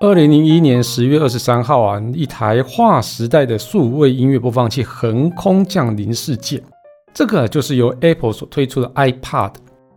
[0.00, 6.62] 二零零一年十月二十三号啊，一台划时代的数位音乐播放器横空降临世界。
[7.12, 9.54] 这个就是由 Apple 所推出的 iPad。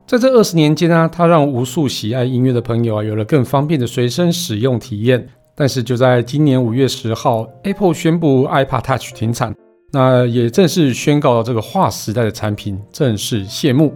[0.07, 5.29] 在这二十年间呢，它让无数喜爱音乐的朋友啊，有了更方便的随身使用体验。
[5.55, 9.53] 但是就在今年五月十号，Apple 宣布 iPad Touch 停产，
[9.91, 13.93] 那也正式宣告了这个划时代的产品正式谢幕。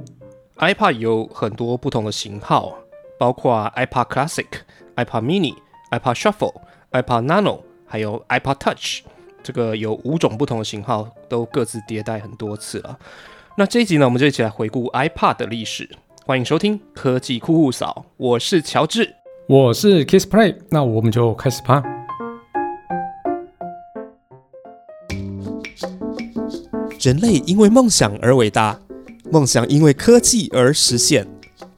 [0.59, 2.75] iPad 有很多不同的型号，
[3.17, 4.45] 包括 iPad Classic、
[4.97, 5.55] iPad Mini。
[5.91, 6.53] iPad Shuffle、
[6.91, 9.01] iPad Nano，还有 iPad Touch，
[9.43, 12.97] 这个有五种不同的型号，都各自迭代很多次了。
[13.57, 15.89] 那这一集呢，我们就一起来回顾 iPad 的历史。
[16.25, 19.15] 欢迎收听科技酷酷扫，我是乔治，
[19.47, 21.83] 我是 Kiss Play，那我们就开始吧。
[26.99, 28.79] 人类因为梦想而伟大，
[29.31, 31.27] 梦想因为科技而实现。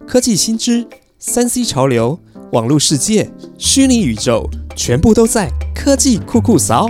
[0.07, 0.87] 科技新知，
[1.19, 2.17] 三 C 潮流。
[2.53, 6.87] 网络世界、虚拟宇宙，全部都在科技酷酷扫。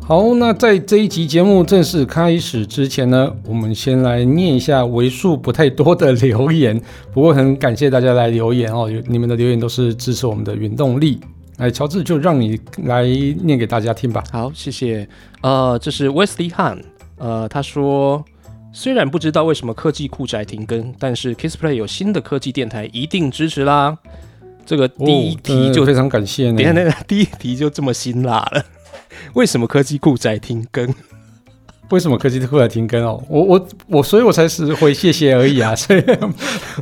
[0.00, 6.80] 好，那在这一集节目正式开始之前呢，我们先来念一下为数不太多的留言。
[7.12, 11.18] 不过很感谢大家来留言哦，你们的留言都是支持我们的原动力。
[11.56, 13.04] 来，乔治就让你来
[13.42, 14.22] 念给大家听吧。
[14.30, 15.08] 好，谢谢。
[15.40, 16.78] 呃，这是 Wesley Han。
[17.16, 18.24] 呃，他说，
[18.76, 23.96] 虽然不知道为什么科技酷宅停更，但是 KissPlay 有新的科技电台，一定支持啦。
[24.66, 28.64] 这个第一题就非常感谢你看，那 个第一题就这么辛辣了。
[29.34, 30.92] 为什么科技酷宅停更？
[31.90, 33.22] 为什么科技突然停更哦？
[33.28, 35.74] 我我我，所以我才是回谢谢而已啊。
[35.76, 36.02] 所以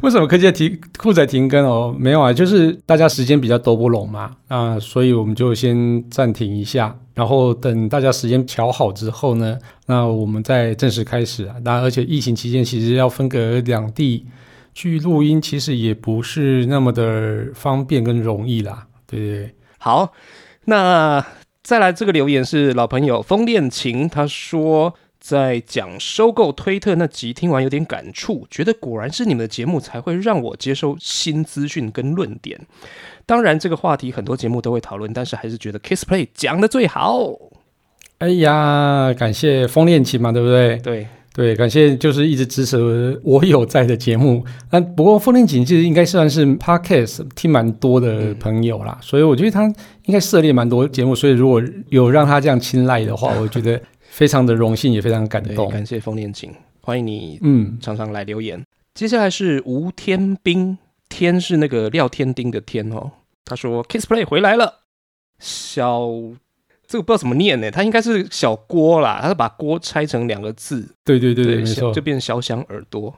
[0.00, 1.94] 为什么科技停酷仔停更哦？
[1.98, 11.56] 没有啊，就是大家时间比较都不拢嘛那，所以我们就先暂停一下，然后等大家时间调好之后呢，那我们再正式开始啊。
[11.64, 14.24] 那而且疫情期间其实要分隔两地
[14.72, 19.54] 去录音，其实也不是那么的方便跟容易啦，对不对？
[19.78, 20.12] 好，
[20.64, 21.22] 那。
[21.62, 32.60] 再来这个留言是老朋友风恋情，他说在讲收购推特那集听完有点感触，觉得果然是你们的节目才会让我接收新资讯跟论点。
[33.24, 37.30] 当然这个话题很多节目都会讨论，但是还是觉得 Kissplay 讲的最好。
[38.18, 40.76] 哎呀，感谢风恋情嘛，对不对？
[40.78, 41.06] 对。
[41.34, 44.44] 对，感谢就是一直支持我有在的节目。
[44.70, 49.64] 那不过风铃锦其实应该算是 podcast 听蛮多的朋友啦，所以我觉得他
[50.04, 51.14] 应该涉猎蛮多节目。
[51.14, 55.70] 所以如果有让他这样青睐的话，我觉得非常的荣幸，也非常感动。
[55.70, 56.50] 感谢风铃锦，
[56.82, 58.62] 欢迎你，嗯，常常来留言。
[58.92, 60.76] 接下来是吴天兵，
[61.08, 63.10] 天是那个廖天丁的天哦。
[63.46, 64.80] 他说 Kissplay 回来了，
[65.38, 66.10] 小。
[66.92, 67.70] 这个不知道怎么念呢？
[67.70, 70.86] 它应该是小锅啦，他是把锅拆成两个字。
[71.02, 73.14] 对对对对，没错，就变成小响耳朵。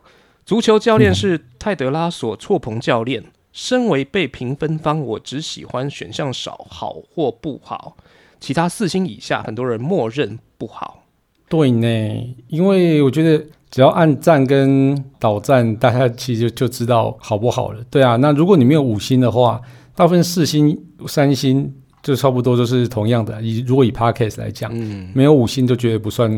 [0.47, 3.25] 足球教练是泰德拉索错棚教练。
[3.53, 7.97] 身为被评分方，我只喜欢选项少，好或不好。
[8.39, 11.03] 其他四星以下，很多人默认不好。
[11.49, 17.85] 对呢，因为我觉得只要按赞跟导赞，大家其实就就知道好不好了。
[17.91, 19.61] 对啊，那如果你没有五星的话，
[19.97, 21.75] 大部分四星、三星。
[22.05, 23.43] 就差不多就是同样的。
[23.43, 24.73] 以如果以 podcast 来讲，
[25.13, 26.31] 没有五星就觉得不算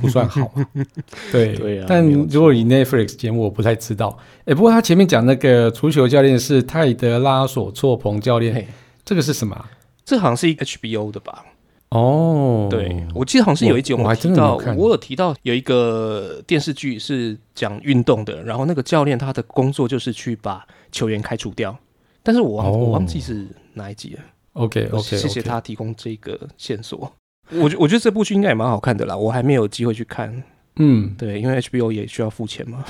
[0.00, 0.50] 不算好。
[1.30, 4.18] 对，对啊但如果以 Netflix 节目，我不太知道。
[4.46, 8.66] 哎，不过他前面讲那个足球教练是泰德拉索错彭教练，
[9.04, 9.64] 这个是什么？
[10.04, 11.44] 这好像是一个 HBO 的吧？
[11.90, 21.76] 哦，对，我记得好像是有一集我们提到，我有提到有一个电视剧是讲运动的，然后那个教练他的工作就是去把球员开除掉，
[22.22, 24.20] 但是我忘我忘记是哪一集了。
[24.54, 27.12] OK，OK，谢谢他提供这个线索。
[27.52, 30.42] 我觉我觉得这部剧应该也蛮好看的啦，我还没有机会去看。
[30.76, 32.84] 嗯，对，因为 HBO 也需要付钱嘛。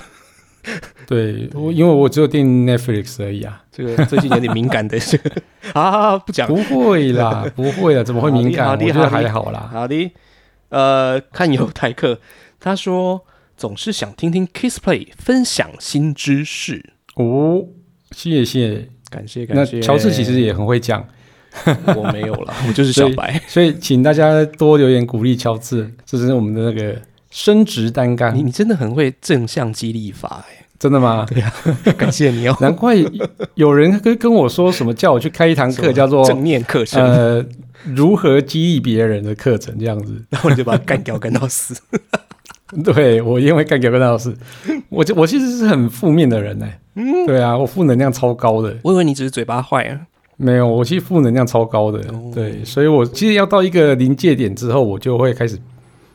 [1.07, 3.65] 对，我因为我只有订 Netflix 而已啊。
[3.73, 5.31] 这个最近有点敏感的，这 个
[5.73, 6.47] 啊不讲。
[6.47, 8.69] 不会啦，不会啦，怎么会敏感？
[8.71, 9.71] 我觉得还好啦。
[9.73, 10.11] 好的，
[10.69, 12.21] 呃，看有台客
[12.59, 13.25] 他说
[13.57, 17.65] 总是想听听 Kissplay 分享新知识哦。
[18.13, 19.77] 谢谢，感谢感谢。
[19.79, 21.07] 那乔治其实也很会讲。
[21.97, 26.97] 我没有了， 我就是小白，所以请大家多留言鼓励乔治，这是我们的那个
[27.31, 28.35] 升职单干。
[28.35, 31.27] 你你真的很会正向激励法哎，真的吗？
[31.31, 31.53] 对呀，
[31.99, 32.57] 感谢你哦。
[32.61, 32.95] 难怪
[33.55, 37.45] 有人跟跟我说什么叫我去开一堂课，叫做正念课程，呃，
[37.85, 41.75] 如何激励别人的课程这样子，然后你就把他干掉干到死。
[42.85, 44.33] 对我因为干掉干到死，
[44.91, 46.69] 我就我其实是很负面的人呢。
[46.95, 48.77] 嗯，对啊，我负能量超高的。
[48.83, 49.99] 我以为你只是嘴巴坏啊。
[50.43, 52.03] 没有，我其实负能量超高的，
[52.35, 55.59] 对，所以我其实要到一个临界点之后，我就会开始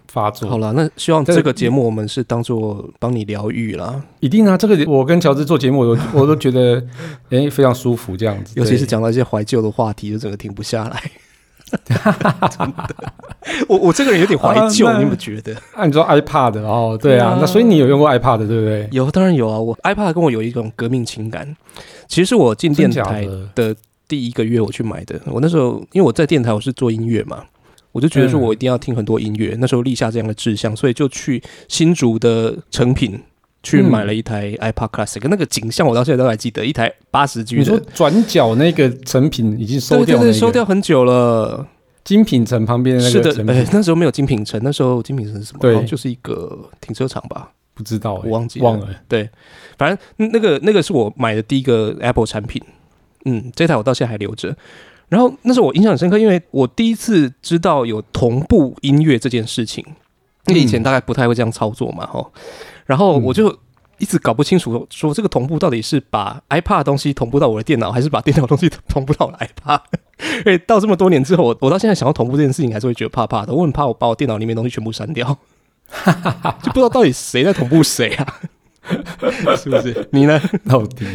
[0.07, 0.49] 发作。
[0.49, 6.83] 好了，那希望这个这个节目我们是当做帮你疗愈啦，一定啊，这个我跟乔治做节目，我都 我都觉得
[7.29, 10.99] 诶、非常舒服这样子，尤其是对讲到一些怀旧的话题，就整个停不下来。
[11.75, 13.05] 真的，
[13.67, 15.55] 我我这个人有点怀旧，你们觉得？
[15.73, 18.87] 按照 iPad 哦，对啊，对啊那所以你有用过 iPad 对不对？
[18.91, 19.59] 有，当然有啊。
[19.59, 21.55] 我 iPad 跟我有一种革命情感。
[22.07, 23.75] 其实我进电台的的
[24.07, 25.19] 第一个月我去买的。
[25.25, 27.43] 我那时候因为我在电台我是做音乐嘛，
[27.91, 29.55] 我就觉得说嗯我一定要听很多音乐。
[29.59, 33.19] 那时候立下这样的志向，所以就去新竹的成品
[33.63, 37.79] 去嗯买了一台 iPad Classic，、那个景象我到现在都还记得，一台八十 G 你说。
[37.93, 41.67] 转角那个成品已经收对对对，掉收掉很久了。
[42.03, 43.33] 精品城旁边是的
[43.71, 45.59] 那时候没有精品城，那时候精品城是什么？
[45.59, 47.51] 对就是一个停车场吧。
[47.73, 48.87] 不知道、欸，我忘记了忘了。
[49.07, 49.27] 对
[49.77, 52.61] 反正嗯那个那个是我买的第一个 Apple 产品，
[53.25, 54.55] 嗯，这台我到现在还留着。
[55.07, 59.85] 然后那时候我印象很深刻，因为我第一次知道有同步音乐这件事情，
[60.47, 62.31] 因为以前大概不太会这样操作嘛，吼。
[62.85, 63.55] 然后我就
[63.99, 69.79] 一直搞不清楚，说这个同步到底是把 iPad 的东西同步到我的电脑，还是把电脑东西同步到我的 iPad？
[70.39, 73.53] 因为到这么多年之后，我我到现在想要同步这件事情，还是会觉得怕怕的。
[73.53, 75.37] 我很怕我把我电脑里面东西全部删掉，
[76.63, 78.39] 就不知道到底谁在同步谁啊？
[79.55, 80.07] 是不是？
[80.11, 80.39] 你呢？
[80.67, 81.05] 到底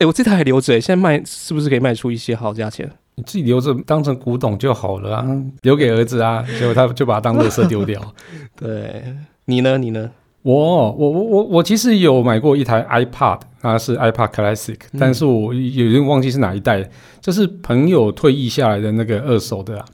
[0.00, 2.90] 哎、我这台还留着、欸，现在卖是不是可以卖出一些好价钱？
[3.16, 5.26] 你自己留着当成古董就好了啊，
[5.60, 8.00] 留给儿子啊，结果他就把它当垃圾丢掉。
[8.58, 9.04] 对，
[9.44, 9.76] 你呢？
[9.76, 10.10] 你呢？
[10.42, 10.54] 我
[10.92, 16.88] 我我我我其实有买过一台 iPad，它是 iPad Classic，、但是我有点忘记是哪一代，
[17.20, 19.84] 这是朋友退役下来的那个二手的啊。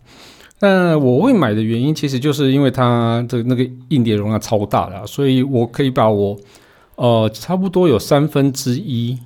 [0.61, 6.38] 那我会买的原因，其实就是因为它的那个硬碟容量超大的、啊，所以我可以把我
[6.94, 9.19] 呃差不多有三分之一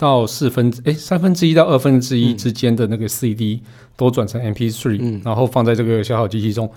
[0.00, 2.36] 到四分诶三分之一到二分之一嗯。
[2.38, 3.60] 之间的那个 CD
[3.98, 5.20] 都转成 MP3，、嗯。
[5.22, 6.68] 然后放在这个消耗机器中。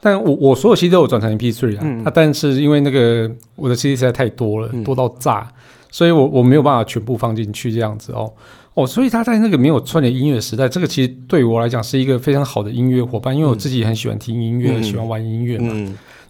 [0.00, 2.02] 但我我所有 CD 都有转成 MP3 啊，嗯。
[2.02, 4.82] 啊但是因为那个我的 CD 实在太多了，嗯。
[4.82, 5.46] 多到炸，
[5.90, 8.32] 所以我我没有办法全部放进去这样子哦。
[8.72, 14.82] 哦，所以他在那个没有串联音乐时代，这个其实对我来讲是一个非常好的音乐伙伴，因为我自己很喜欢听音乐，嗯。
[14.82, 15.74] 喜欢玩音乐嘛。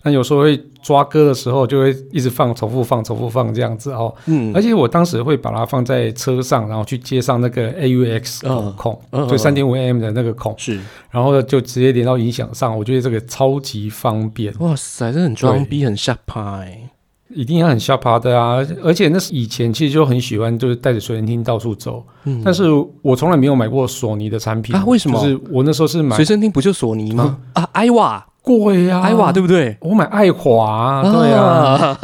[0.01, 4.15] 嗯那有时候会抓歌的时候，就会一直放、重复放、重复放这样子哦。
[4.27, 10.81] 嗯而且我当时会把它放在车上，然后去接上那个 AUX 嗯孔，嗯就三点五 mm 的那个孔，是，
[11.11, 12.77] 然后就直接连到音响上。
[12.77, 16.89] 我觉得这个超级方便，哇塞，这很装逼，很下拍。
[17.33, 18.57] 一定要很下趴的啊！
[18.83, 22.05] 而且那是以前其实就很喜欢，就是带着随身听到处走。
[22.25, 22.65] 嗯但是
[23.03, 27.39] 我从来没有买过索尼的产品啊为什么就是我那时候是买随身听不就索尼吗？
[27.55, 29.77] 啊，艾瓦，贵呀、艾瓦对不对？
[29.81, 31.99] 我买爱华、对啊，啊，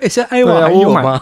[0.00, 1.20] 哎，现在艾瓦还有吗？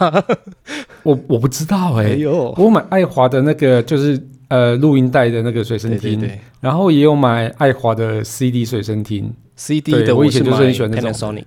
[1.03, 9.33] 我我不知道哎、没有，我买爱华的那个就是呃录音带的那个随身听，对对对然后也有买爱华的 CD 随身听。
[9.57, 11.45] ，CD 的我以前就是很喜欢那种 Panasonic，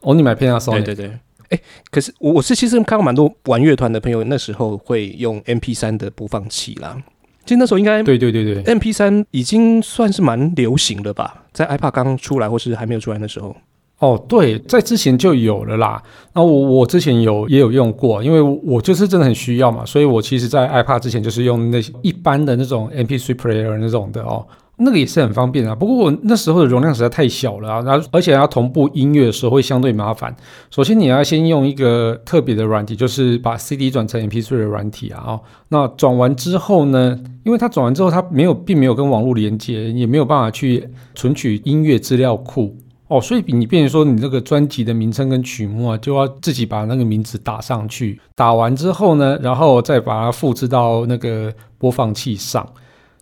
[0.00, 0.82] 哦，你买 Panasonic？
[0.84, 1.18] 对对对。
[1.50, 1.58] 哎，
[1.90, 6.94] 可是我我是其实看过蛮多玩乐团的朋友，那时候会用 MP 三的播放器啦。
[7.48, 13.56] 其实那时候应该对对对对 MP 三已经算是蛮流行了吧，在 iPad 刚出来或是还没有出来的时候，
[14.00, 16.02] 哦，对，在之前就有了啦。
[16.34, 24.46] 那我我之前有也有用过，因为我就是真的很需要嘛，所以我其实在 iPad 之前就是用那些一般的那种 MP3 player 那种的哦。
[24.80, 30.34] 那个也是很方便啊，不过我那时候的容量实在太小了啊，然后而且要同步音乐的时候会相对麻烦。
[30.70, 35.22] 首先你要先用一个特别的软体，就是把 CD 转成 MP3 的软体啊。
[35.26, 42.76] 哦，那转完之后呢，因为它转完之后它没有并没有跟网络连接，也没有办法去存取音乐资料库。
[43.08, 52.64] 哦，所以你变成说你这个专辑的名称跟曲目啊，就要自己把那个名字打上去，打完之后呢，然后再把它复制到那个播放器上。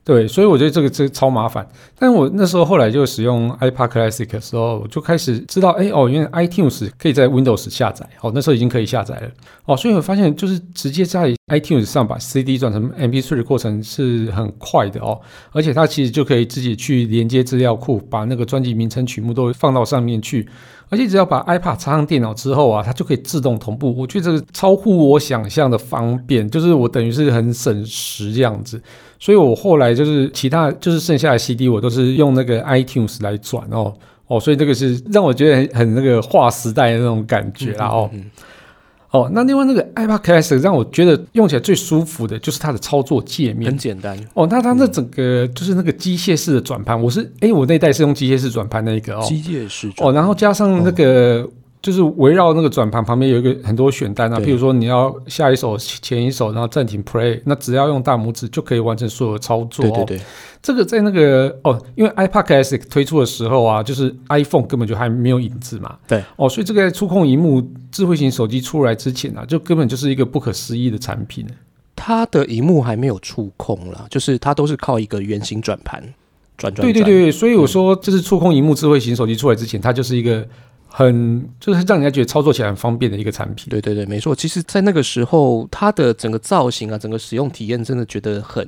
[0.06, 1.66] 对，所以我觉得这个这超麻烦。
[1.98, 8.08] 但我那时候后来就使用 iPad Classic 的时候，我就开始知道，哎哦，原来 iTunes 可以在 Windows 下载。
[8.20, 9.28] 哦，那时候已经可以下载了。
[9.64, 15.20] 哦，所以我发现就是直接在 iTunes 上把 CD 转成 MP3 的过程是很快的哦，
[15.50, 20.46] 而且它其实就可以自己去连接资料库，把那个专辑名称、曲目都放到上面去。
[20.88, 23.94] 而且只要把 iPad 插上电脑之后啊，它就可以自动同步。
[23.96, 28.80] 我觉得这个超乎我想象的方便，就是我等于是很省时这样子。
[29.18, 33.92] 所以我后来就是其他就是剩下的 CD 我都是用那个 iTunes 来转哦
[34.26, 38.10] 哦，所以这个是让我觉得很很那个划时代的那种感觉啦哦。
[39.16, 43.70] 哦，那另外那个 iPad Classic 让我觉得用起来最舒服的就是它的操作界面。
[43.70, 43.76] 很。
[43.78, 51.48] 简单，哦，那它那整个就是那个机械式的转盘，我是哎，我那代是用机械式转盘那一个哦，机械式转哦，然后加上那个、
[51.86, 59.90] 就是围绕那个转盘旁边有一个很多选单啊，对譬如说你要下一首、前一首，然后暂停 play，那只要用大拇指就可以完成所有操作、哦。
[59.90, 60.20] 对对对，
[60.60, 65.96] 这个在那个哦，因为 iPad Classic 推出的时候啊，就是 iPhone 根本就还没有影子嘛。
[66.08, 66.20] 对。
[66.34, 67.62] 哦，所以这个在触控荧幕
[67.92, 71.46] 智慧型手机出来之前啊，就根本就是一个不可思议的产品。
[71.94, 76.02] 它的荧幕还没有触控啦，就是它都是靠一个圆形转盘
[76.58, 76.92] 转转转。
[76.92, 80.46] 对对对，所以我说，就是触控荧幕智慧型手机出来之前，它就是一个
[80.88, 83.66] 很就是让人家觉得操作起来很方便的一个产品。
[83.68, 84.34] 对对对，没错。
[84.34, 88.66] 其实，在那个时候，它的整个造型啊，整个使用体验，真的觉得很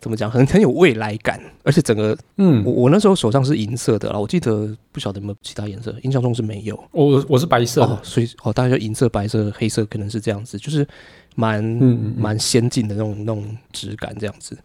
[0.00, 1.40] 怎么讲，很很有未来感。
[1.62, 6.82] 而且整个，嗯我，我那时候手上是银色的啦，我记得不晓得有没有其他颜色，印象中是没有。
[6.90, 7.82] 我我是白色。
[7.82, 10.86] 哦，所以哦，大概就银色、白色、黑色，可能是这样子，就是
[11.36, 14.58] 蛮嗯嗯嗯蛮先进的那种那种质感，这样子。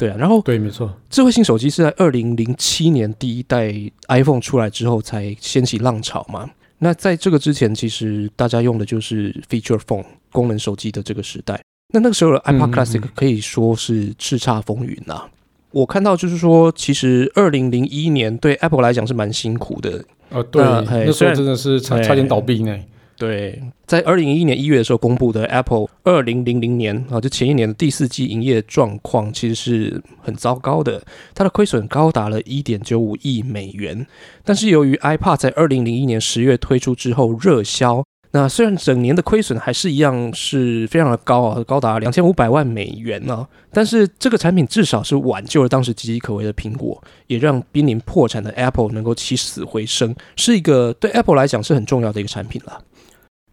[0.00, 0.90] 对啊，然后对，没错。
[1.10, 3.70] 智慧型手机是在二零零七年第一代
[4.08, 6.48] iPhone 出来之后才掀起浪潮嘛。
[6.78, 11.60] 那在这个之前，其实大家用的就是 Feature Phone 功能手机的这个时代。
[11.92, 15.24] 那那个时候的 iPod Classic 嗯可以说是叱咤风云呐、
[15.72, 22.76] 我看到就是说，其实二零零一年对 Apple 来讲是蛮辛苦的，呃，对，那时候真的是差差点倒闭呢。
[23.20, 31.02] 对，在二零一一年一月的时候公布的 Apple 二零零零年啊，就前一年的第四季营业状况其实是很糟糕的，
[31.34, 34.06] 它的亏损高达了一点九五亿美元。
[34.42, 52.82] 但是由于 iPad 在二零零一年十月推出之后热销，那虽然整年的亏损还是一样是非常的高啊，高达两千五百万美元呢、但是这个产品至少是挽救了当时岌岌可危的苹果，也让濒临破产的 Apple 能够起死回生，是一个对 Apple 来讲是很重要的一个产品了。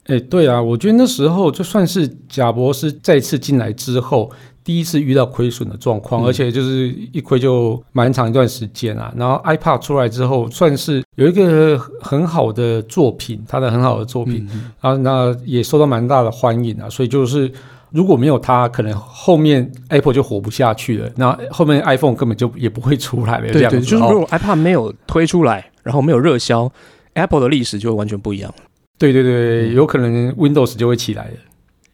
[0.07, 4.31] 哎，对啊，我觉得那时候就算是贾博士再次进来之后，
[4.63, 9.13] 第一次遇到亏损的状况，嗯而且就是一亏就蛮长一段时间啊。
[9.17, 16.89] 然后 iPad 出来之后，算是有一个很好的作品，它的很好的作品，嗯啊，那也受到蛮大的欢迎啊。
[16.89, 17.51] 所以就是
[17.91, 23.47] 如果没有它，可能后面 Apple 就活不下去了，那后面 iPhone 根本就也不会出来了。
[23.47, 26.71] 这对对，就是如果 iPad 没有推出来，然后没有热销
[27.13, 28.53] ，Apple 的历史就会完全不一样。
[28.97, 31.33] 对对对，嗯有可能 Windows 就会起来了。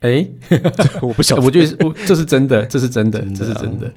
[0.02, 0.26] 哎，
[1.02, 3.92] 我不晓得， 我觉得我这是真的， 这是真的，真的啊这是真的。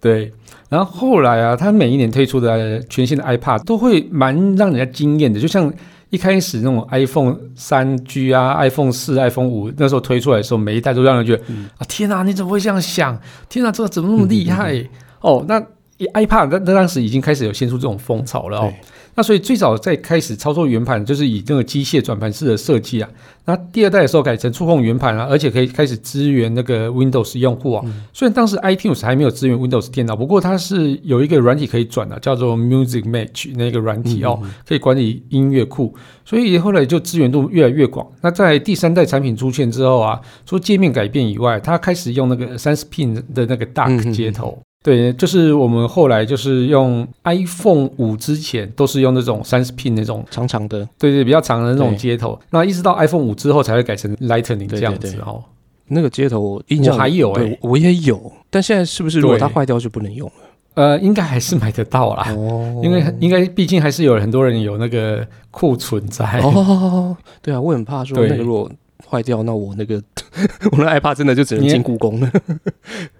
[0.00, 0.32] 对，
[0.68, 5.72] 然后后来啊，它每一年推出的全新的 iPad 都会蛮让人家惊艳的，就像
[6.10, 13.18] 一开始那种 iPhone 三 G 啊、iPhone 四、iPhone 五那时候推出来的时候，每一代都让人觉得、嗯啊，天哪，你怎么会这样想？
[13.48, 14.84] 天哪，这个怎么那么厉害？
[15.20, 15.60] 哦，那
[16.08, 18.72] iPad 那那当时已经开始有现出这种风潮了哦。
[19.16, 23.08] 那所以最早在开始操作圆盘，就是以这个机械转盘式的设计啊。
[23.44, 27.84] 那第二代的时候改成触控圆盘啊，而且可以开始支援那个 Windows 用户啊。
[28.12, 35.94] 虽然当时 iTunes 还没有支援 Windows 电脑，不过它是有一个软体可以转的、叫做 Music Match 那个软体哦，可以管理音乐库，
[36.24, 38.04] 所以后来就资源度越来越广。
[38.20, 44.58] 那在第三代产品出现之后啊，除了界面改变以外，它开始用那个三十 pin 的那个嗯 DAC 嗯接头。
[44.84, 52.38] 对，就是我们后来就是用 iPhone 五之前都是用那种三十 pin 那种，长长的，对对，比较长的那种接头。
[52.50, 55.42] 那一直到 iPhone 五之后才会改成 Lightning 对这样子哦。
[55.86, 60.34] 那个接头我印象我还有我也有，但现在是不是如果它坏掉就不能用了？
[60.74, 66.40] 呃，应该还是买得到啦，哦因为应该毕竟还是有很多人有那个库存在。
[66.40, 68.70] 哦，对啊，我很怕说那个如果
[69.08, 70.02] 坏掉，那我那个
[70.72, 72.30] 我那 iPad 真的就只能你进故宫了。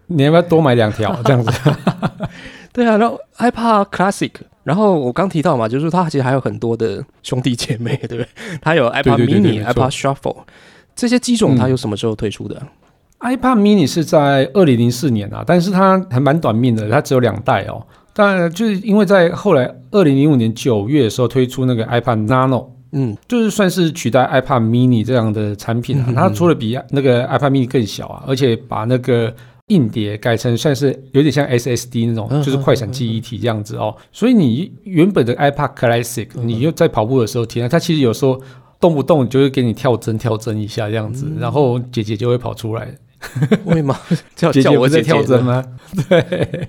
[0.07, 1.53] 你要不要多买两条 这样子？
[2.73, 4.31] 对啊，然后 iPad Classic，
[4.65, 8.27] 然后我刚提到嘛，就是它其实还有很多的兄弟姐妹，对不对？
[8.61, 10.39] 它有 iPad Mini、iPad Shuffle
[10.97, 12.61] 这些机种，嗯它有什么时候推出的
[13.21, 17.83] ？iPad mini 是在二零零四年啊，但是它还蛮短命的，它只有两代哦。
[18.13, 26.15] 但就是因为在后来二零零五年九月的时候推出那个 iPad Nano，嗯，就是算是取代 iPad mini 这样的产品啊嗯。
[26.15, 29.35] 它除了比那个 iPad mini 更小啊，而且把那个
[29.69, 33.95] 硬碟改成算是有点像 SSD 那种，嗯就是快闪记忆体这样子哦。
[34.13, 38.41] 所以你原本的 iPad Classic，嗯你又在跑步的时候听啊，它其实有时候
[38.79, 42.95] 动不动就会给你跳帧跳帧一下这样子，然后姐姐就会跑出来。
[43.65, 43.99] 为 吗？
[44.37, 45.65] 叫姐叫我姐姐姐不是在跳针的吗？
[46.11, 46.69] 对，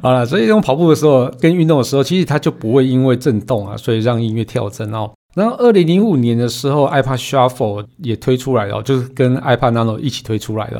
[0.00, 5.10] 好了，所以用跑步的时候跟运动的时候，其实它就不会因为震动啊，所以让音乐跳针哦。
[5.34, 10.78] 然后二零零五年的时候，iPad Shuffle 也推出来了哦，就是跟 iPad Nano 一起推出来的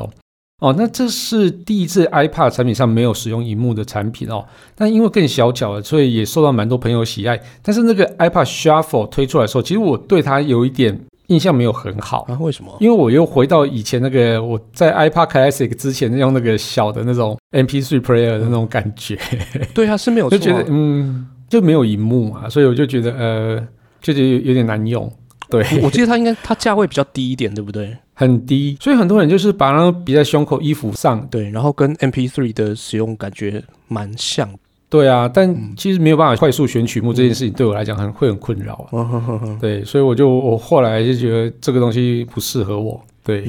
[0.61, 0.69] 哦。
[0.69, 4.45] 哦，那这是第一次 iPad 产品上没有使用荧幕的产品哦。
[4.75, 7.41] 但因为更小巧了，所以也受到蛮多朋友喜爱。
[7.63, 12.27] 但是那个 iPad Shuffle 推出来的时候，其实我对它有一点印象没有很好。
[12.29, 12.39] 啊？
[12.41, 12.75] 为什么？
[12.81, 19.19] 因为我又回到以前那个我在 iPad Classic 之前用那个小的那种 MP3 player 的那种感觉，
[19.75, 23.69] 对啊，是没有就觉得嗯就没有荧幕嘛，所以我就觉得呃
[24.01, 25.13] 就觉得有有点难用。
[25.49, 27.97] 对，我记得它应该它价位比较低一点，对不对？
[28.15, 31.26] 很低，所以很多人就是把它比在胸口衣服上。
[31.29, 34.49] 对，然后跟 MP3 的使用感觉蛮像。
[34.88, 39.59] 对啊，但其实没有办法快速选曲目这件事情对我来讲很会很困扰啊。
[39.61, 43.00] 对，所以我就我后来就觉得这个东西不适合我。
[43.25, 43.45] 对，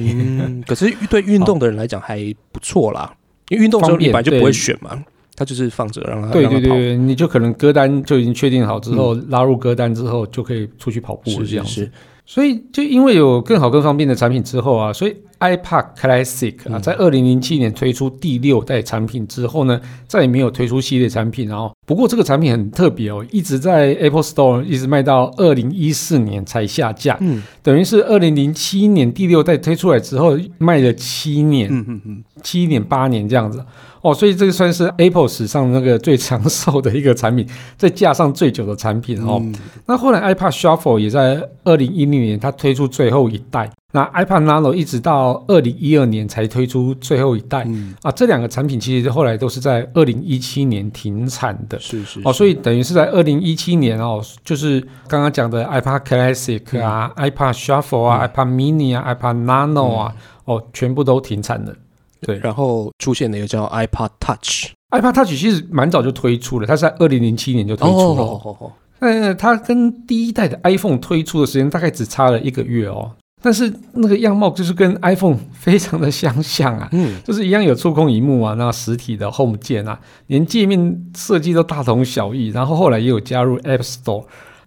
[0.66, 2.18] 可是对运动的人来讲还
[2.50, 3.14] 不错啦，
[3.48, 4.90] 因为运动时候你本来就不会选嘛。
[5.38, 11.88] 它就是放着让它对对对，你就可能歌单就已经确定好之后，拉入歌单之后就可以出去跑步这样子。
[12.26, 21.48] 所以就因为有更好更方便的产品之后啊，所以 iPad Classic 啊，在二零零七年推出第六代产品之后呢，再也没有推出系列产品。
[21.48, 27.16] 然后不过这个产品很特别哦，一直在 Apple Store 一直卖到二零一四年才下架。
[27.20, 33.64] 嗯，等于是二零零七年第六代推出来之后卖了七年，嗯嗯嗯，七年八年这样子。
[34.00, 37.44] 哦，所以这个算是 Apple 史上那个最长寿的一个产品，
[37.76, 39.42] 在架上最久的产品哦。
[39.86, 47.66] 那后来 iPad Shuffle 也在二零一零年它推出最后一代，那 iPad Nano 一直到二零一二年才推出最后一代。
[48.02, 51.78] 啊，这两个产品其实后来都是在二零一七年停产的。
[51.80, 52.20] 是是。
[52.22, 54.78] 哦，所以等于是在二零一七年哦，就是
[55.08, 60.14] 刚刚讲的 iPad Classic 啊、iPad Shuffle 啊、iPad Mini 啊、iPad Nano 啊，
[60.44, 61.74] 哦，全部都停产了。
[62.20, 68.72] 对，然后出现了一个叫 iPad Touch，iPad Touch 其实蛮早就推出了，它是在二零零七年就推出了。
[69.00, 84.24] 嗯，它跟第一代的 iPhone 推出的时间大概只差了一个月哦，但是那个样貌就是跟 iPhone 非常的相像啊，嗯，就是一样有触控荧幕啊，那实体的 Home 键啊，连界面设计都大同小异，然后后来也有加入 App Store。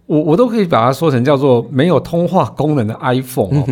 [0.08, 3.66] 我我都可以把它说成叫做没有通话功能的 iPhone 哦。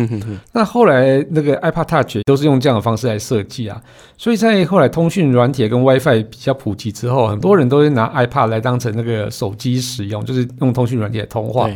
[0.52, 3.78] 那后来那个 iPad Touch 都是用这样的方式来设计啊，
[4.16, 11.68] 所以在后来通讯软体跟 WiFi 比较普及之后，很多人都会拿 iPad 来当成那个手机使用，就是用通讯软体来通话。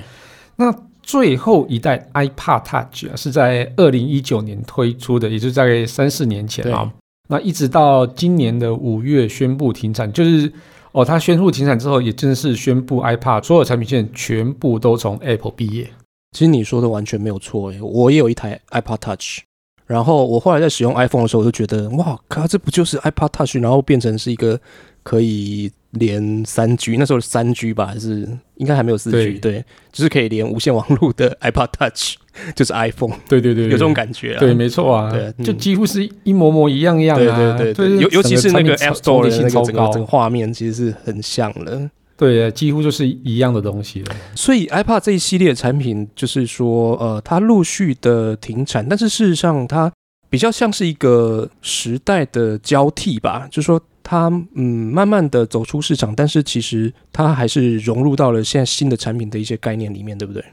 [0.56, 0.74] 那
[1.04, 6.92] 最后一代 iPad Touch 啊，是在二零一九年推出的，也就是大概三四年前啊。
[7.28, 10.52] 那一直到今年的五月宣布停产，就是。
[10.96, 15.90] 哦，它宣布停产之后，也正式宣布 iPad 所有产品线全部都从 Apple 毕业。
[16.30, 19.40] 其实你说的完全没有错诶，我也有一台 iPad Touch，
[19.86, 24.56] 然后我后来在使用 iPhone 的时候，我就觉得哇靠，这不就是 iPad Touch，然后变成是一个
[25.02, 25.68] 可以。
[25.94, 32.14] 连三 G，那时候三 G 吧，还是应该还没有四 G，对，就是可以连无线网络的 iPod Touch，
[32.54, 44.14] 就是 iPhone，对对对，有这种感觉，对，没错啊，对，就几乎是一模模一样样啊，对对对，尤尤其是那个 App Store 的那个整个整个画面，其实是很像的，对，几乎就是一样的东西了。
[44.34, 49.92] 所以 iPad 这一系列产品，就是说，呃，它陆续的停产，但是事实上，它
[50.30, 53.80] 比较像是一个时代的交替吧，就是说。
[54.04, 60.44] 它嗯，慢慢的走出市场，但是其实它还是融入到了现在新的产品的一些概念里面，对不对？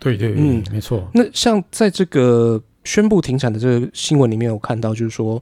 [0.00, 1.08] 对对，嗯，没错。
[1.14, 5.40] 那像在这个宣布停产的这个新闻里面，有看到就是说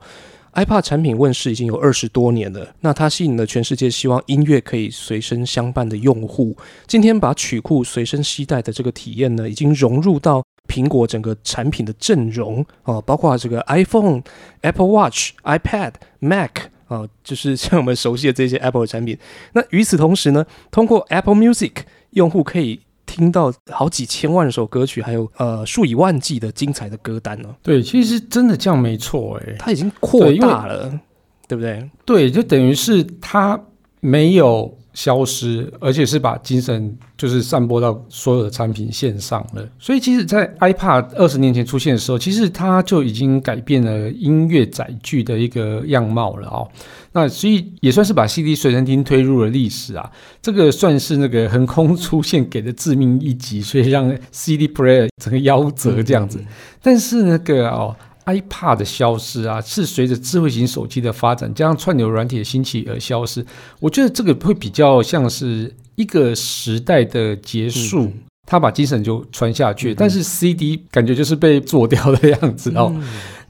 [0.53, 6.55] ，iPad 产品问世已经有二十多年了，那它吸引了全世界希望音乐可以随身相伴的用户。
[6.87, 14.23] 今天把曲库随身携带的这个体验呢，已经融入到苹果整个产品的阵容啊，包括这个 iPhone、
[14.61, 16.51] Apple Watch、iPad、Mac。
[16.87, 19.19] 啊，就是像我们熟悉的这些 Apple 的产品。
[19.53, 21.73] 那与此同时呢，通过 Apple Music，
[22.11, 27.55] 用户可以听到好几千万首歌曲，还有呃数以万计的精彩的歌单呢。
[27.63, 31.01] 对，其实真的这样没错，哎，它已经扩大了，
[31.47, 31.91] 对不对？
[32.05, 33.61] 对，就等于是它
[34.01, 34.77] 没有。
[34.97, 39.63] 消失，而且是把精神就是散播到所有的产品线上了。
[39.79, 46.67] 所以，其实，在 iPad 二十年前出现的时候，其实它就已经改变了音乐载具的一个样貌了哦。
[47.13, 50.11] 那所以也算是把 CD 随身听推入了历史啊。
[50.41, 56.43] 这个算是那个横空出现给的致命一击，所以让 CD player 整个夭折这样子。
[56.81, 57.95] 但是那个哦。
[58.27, 63.45] iPad 的消失啊，是随着智慧型手机的发展，加上串流软体的兴起而消失。
[63.81, 68.13] 我觉得这个会比较像是一个时代的结束，
[68.45, 69.95] 他把精神就传下去。
[69.95, 72.93] 但是 CD 感觉就是被做掉的样子哦。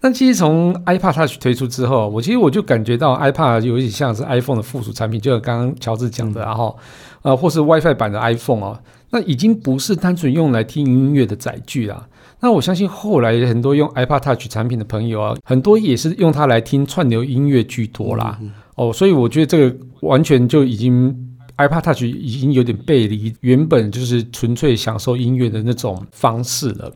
[0.03, 6.77] 那其实从 iPad Touch 推出之后，我其实我就感觉到 iPad 有点像是 iPhone 的附属产品，就像刚刚乔治讲的，然后
[7.23, 8.79] 呃，或是 WiFi 版的 iPhone 哦，
[9.11, 12.07] 那已经不是单纯用来听音乐的载具啦。
[12.41, 18.39] 那我相信后来很多用 iPad Touch 产品的朋友啊，很多也是用它来听串流音乐居多啦。
[18.75, 21.15] 哦，所以我觉得这个完全就已经
[21.57, 26.93] iPad Touch 已经有点背离原本就是纯粹享受音乐的那种方式了。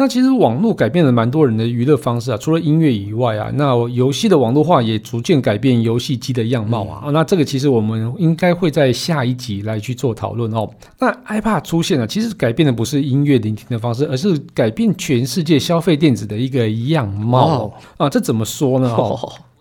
[0.00, 7.10] 那其实网络改变了蛮多人的娱乐方式啊，除了音乐以外啊，那游戏的网络化也逐渐改变游戏机的样貌啊。
[7.10, 10.66] 那这个其实我们应该会在下一集来去做讨论哦。
[10.98, 18.08] 那 iPad 出现了，其实改变的不是音乐聆听的方式，而是改变全世界消费电子的一个样貌啊。
[18.08, 18.96] 这怎么说呢？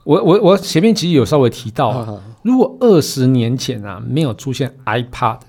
[0.06, 5.40] 我我我前面其实有稍微提到，如果二十年前啊没有出现 iPad，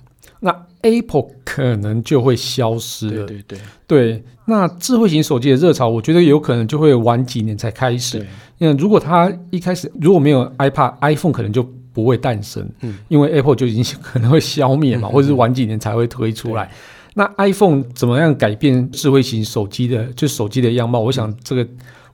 [0.41, 3.27] 那 Apple 可能就会消失了。
[3.27, 8.27] 对对对，那智慧型手机的热潮，我觉得有可能就会晚几年才开始。
[8.59, 12.69] 那如果它一开始如果没有 iPad，iPhone 可能就不会诞生。
[12.83, 16.71] 嗯，因为 Apple 就已经 可能会消灭嘛，或者是晚几年才会推出来。
[17.15, 21.01] 那 iPhone 怎么样改变智慧型手机的，就手机的样貌？
[21.01, 21.67] 我想这个。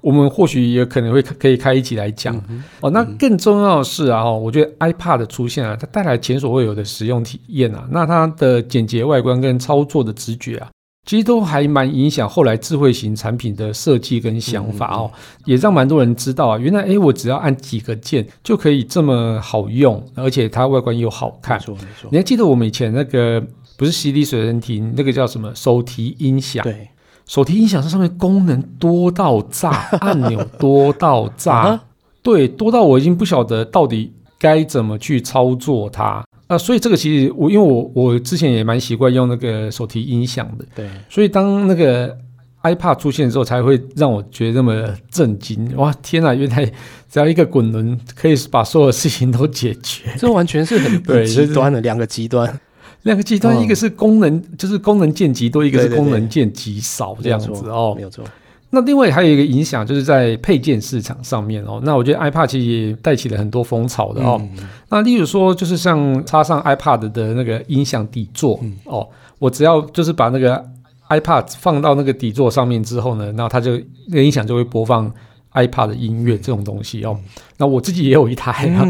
[0.02, 2.40] 我们或许也可能会可以开一集来讲
[2.80, 2.88] 哦。
[2.90, 7.88] 那更重要的是啊，我觉得 iPad 的出现啊，它带来前所未有的使用体验啊。
[7.90, 10.68] 那它的简洁外观跟操作的直觉啊，
[11.06, 15.10] 其实都还蛮影响后来智慧型产品的设计跟想法哦。
[15.44, 21.58] 也让蛮多人知道啊，原来哎，我只要按几个键就可以这么好用，而且它外观又好看。
[21.60, 22.08] 没错没错。
[22.10, 23.40] 你还记得我们以前那个
[23.76, 26.62] 不是 CD 随身听，那个叫什么手提音响？
[26.64, 26.88] 对。
[27.24, 31.80] 手提音响这上面功能多到炸，按钮多到炸，
[32.22, 36.58] 对，多到我已经不晓得到底该怎么去操作它啊。
[36.58, 40.88] 所以这个其实我因为我我之前也蛮习惯用那个手提音响的，对。
[41.08, 42.16] 所以当那个
[42.62, 45.76] iPad 出现之后，才会让我觉得那么震惊。
[45.76, 46.34] 哇，天哪！
[46.34, 46.64] 原来
[47.08, 52.60] 只要一个滚轮可以把所有事情都解决，这完全是很 极端的两个极端。
[53.02, 57.94] 两个极端，一个是功能就是功能键极多，一个是功能键极少这样子哦。
[57.94, 58.24] 没有错。
[58.70, 61.80] 那另外还有一个影响，就是在配件市场上面哦。
[61.84, 64.40] 那我觉得 iPad 其实也带起了很多风潮的哦。
[64.88, 70.62] 那例如说，就是像插上 iPad 的那个音响底座哦，我只要就是把那个
[71.08, 75.10] iPad 放到那个底座上面之后呢，那它就那音响就会播放
[75.54, 77.18] iPad 的音乐这种东西哦。
[77.58, 78.86] 那我自己也有一台啊。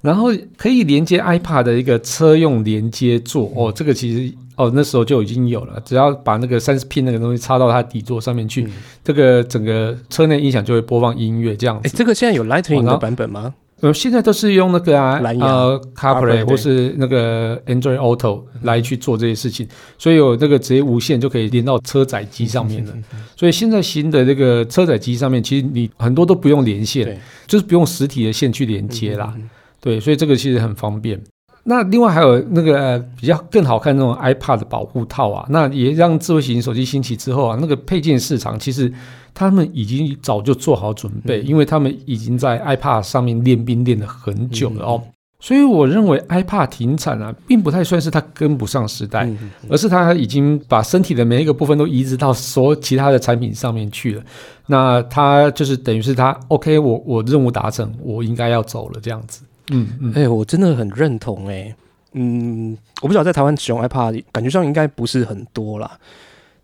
[0.00, 8.68] 然后可以连接 iPad 的一个车用连接座哦，这个其实哦那时候就已经有了，只要把那个三十 P 那个东西插到它底座上面去，
[9.02, 11.88] 这个整个车内音响就会播放音乐这样子。
[11.96, 13.54] 这个现在有 Lightning 的版本吗？
[13.80, 15.46] 呃，现在都是用那个啊，蓝牙
[15.94, 22.92] CarPlay 或是那个 Android Auto 来去做这些事情，所以有这个直接无线就可以连到车载机上面了。
[23.36, 29.32] 所以现在新的这个车载机上面，其实你很多都不用连线，就是不用实体的线去连接啦。
[29.80, 31.22] 对，所以这个其实很方便。
[31.68, 38.90] 那另外还有那个比较更好看那种 iPad 的保护套啊，那也让智慧型手机兴起之后啊，那个配件市场其实
[39.34, 45.02] 他们已经早就做好准备，因为他们已经在 iPad 上面练兵练了很久了哦。
[45.40, 49.30] 所以我认为 iPad 停产啊，并不太算是它跟不上时代，
[49.68, 54.22] 而是它已经把身体的每一个部分都移植到所其他的产品上面去了。
[54.66, 59.42] 那它就是等于是它 OK，我我任务达成，我应该要走了这样子。
[59.70, 61.74] 嗯嗯，哎，我真的很认同哎，
[62.12, 65.98] 嗯，我不知道在台湾使用 iPad，感觉上应该不是很多啦。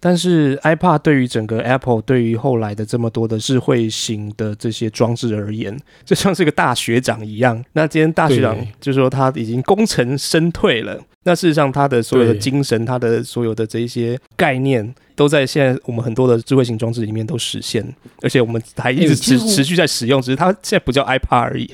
[0.01, 7.65] 但是 iPad 对于整个 Apple，对于后来的这么多的智慧型的这些装置而言，就像是个大学长一样。
[7.73, 11.01] 那今天大学长就说他已经功成身退了。
[11.23, 17.83] 那事实上，他的所有的精神，他的所有的这一些概念，都在现在我们很多的智慧型装置里面都实现，
[18.21, 21.71] 而且我们还一直持持续在使用，只是它现在不叫 iPad 而已。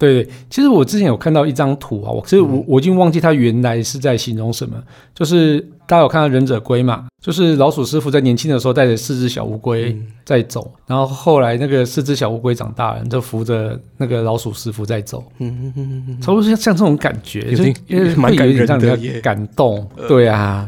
[0.00, 4.82] 对，其实我之前有看到一张图啊，我其实我我已经忘记它原来是在形容什么，
[5.14, 20.66] 就是大家有看到忍者龟嘛，就是老鼠师傅在年轻的时候带着四只小乌龟在走，然后后来那个四只小乌龟长大了，就扶着那个老鼠师傅在走，嗯嗯嗯嗯，差不多像像这种感觉，就因为蛮有点让人家感动， 对啊，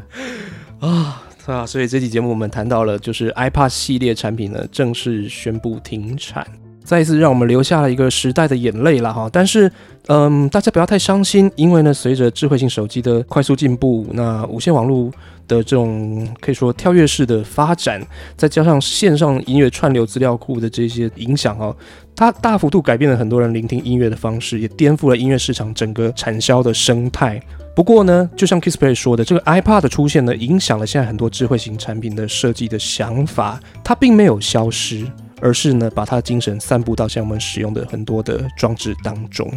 [0.80, 6.46] 啊，啊，所以这期节目我们谈到了，就是 iPad 系列产品呢正式宣布停产。
[6.84, 9.70] 再一次让我们留下了一个时代的眼泪了哈，但是，
[10.08, 15.10] 嗯，大家不要太伤心，因为呢，随着智慧型手机的快速进步，那无线网络
[15.46, 18.04] 的这种可以说跳跃式的发展，
[18.36, 21.74] 再加上线上音乐串流资料库的这些影响哦，
[22.14, 27.40] 它大幅度改变了很多人聆听音乐的方式，也颠覆了音乐市场整个产销的生态。
[27.74, 35.06] 不过呢，就像 Kissplay 说的，这个 iPad 的出现呢，影响了现在很多智慧型产品的设计的想法，它并没有消失。
[35.42, 39.50] 而是呢，把他的精神散布到像我们使用的很多的装置当中。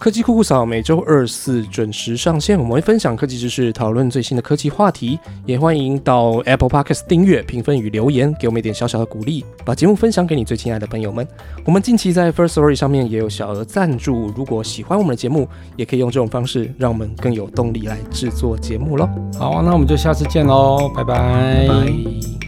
[0.00, 11.26] 科技酷酷扫每周二四准时上线，我们会分享科技知识，讨论最新的科技话题，也欢迎到 Apple Podcast 订阅、评分与留言，给我们一点小小的鼓励，把节目分享给你最亲爱的朋友们。
[11.64, 19.08] 我们近期在 First Story 上面也有小额赞助，如果喜欢我们的节目，也可以用这种方式，让我们更有动力来制作节目喽。
[19.36, 21.66] 好，那我们就下次见喽，拜拜。
[21.66, 22.47] 拜。